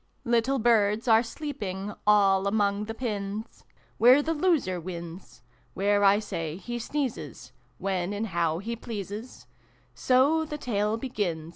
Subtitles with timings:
[0.25, 3.63] Little Birds are sleeping All among the pins,
[3.99, 5.43] Where the loser wins:
[5.75, 9.45] Where, I say, he sneezes When and how he pleases
[9.93, 11.49] So the Tale begins.